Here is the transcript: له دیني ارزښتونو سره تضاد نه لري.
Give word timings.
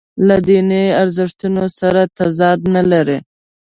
له 0.27 0.37
دیني 0.47 0.85
ارزښتونو 1.01 1.63
سره 1.79 2.01
تضاد 2.17 2.59
نه 2.75 2.83
لري. 2.91 3.17